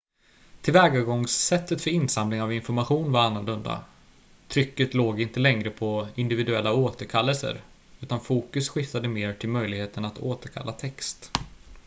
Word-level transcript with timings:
tillvägagångssättet 0.61 1.81
för 1.81 1.91
insamling 1.91 2.41
av 2.41 2.53
information 2.53 3.11
var 3.11 3.21
annorlunda 3.21 3.85
trycket 4.47 4.93
låg 4.93 5.21
inte 5.21 5.39
längre 5.39 5.69
på 5.69 6.07
individuella 6.15 6.73
återkallelser 6.73 7.61
utan 7.99 8.19
fokus 8.21 8.69
skiftade 8.69 9.07
mer 9.07 9.33
till 9.33 9.49
möjligheten 9.49 10.05
att 10.05 10.19
återkalla 10.19 10.71
text 10.71 11.31